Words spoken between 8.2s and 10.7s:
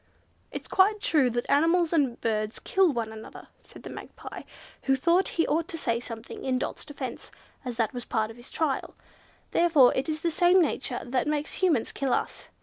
in the trial, "therefore it is the same